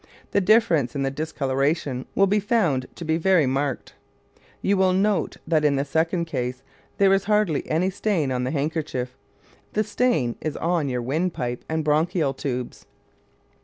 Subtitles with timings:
[0.31, 3.93] The difference in the discoloration will be found to be very marked.
[4.63, 6.63] You will note that in the second case
[6.97, 9.15] there is hardly any stain on the handkerchief:
[9.73, 12.87] the stain is on your windpipe and bronchial tubes.